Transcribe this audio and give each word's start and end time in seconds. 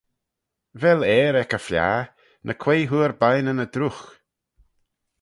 Vel 0.81 1.01
ayr 1.15 1.35
ec 1.41 1.51
y 1.57 1.59
fliaghey? 1.65 2.09
ny 2.45 2.53
quoi 2.61 2.81
hooar 2.89 3.13
bineyn 3.21 3.63
y 3.65 3.67
druight. 3.73 4.07